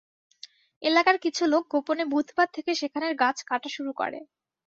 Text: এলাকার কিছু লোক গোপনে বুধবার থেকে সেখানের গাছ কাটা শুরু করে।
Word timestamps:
এলাকার 0.81 1.17
কিছু 1.17 1.43
লোক 1.47 1.63
গোপনে 1.71 2.03
বুধবার 2.13 2.47
থেকে 2.53 2.71
সেখানের 2.75 3.13
গাছ 3.21 3.37
কাটা 3.49 3.69
শুরু 3.75 3.91
করে। 3.93 4.19